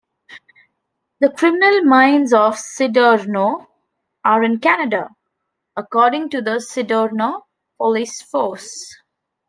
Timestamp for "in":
4.43-4.57